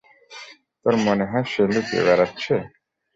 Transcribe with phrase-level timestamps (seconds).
[0.85, 2.55] তোর মনে হয় সে লুকিয়ে বেড়াচ্ছে?